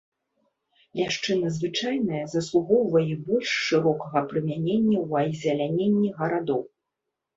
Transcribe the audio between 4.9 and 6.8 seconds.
ў азеляненні гарадоў.